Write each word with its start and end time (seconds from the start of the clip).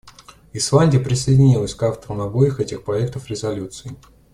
Исландия 0.53 0.99
присоединилась 0.99 1.75
к 1.75 1.83
авторам 1.83 2.21
обоих 2.21 2.59
этих 2.59 2.83
проектов 2.83 3.29
резолюций. 3.29 3.91